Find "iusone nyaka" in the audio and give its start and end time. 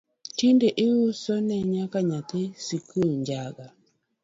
0.85-1.99